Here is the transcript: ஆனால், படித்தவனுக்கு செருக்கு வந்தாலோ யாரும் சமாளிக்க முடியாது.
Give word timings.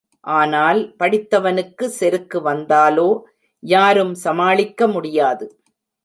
ஆனால், 0.27 0.95
படித்தவனுக்கு 0.99 1.85
செருக்கு 1.99 2.41
வந்தாலோ 2.41 3.07
யாரும் 3.63 4.13
சமாளிக்க 4.15 4.87
முடியாது. 4.87 5.45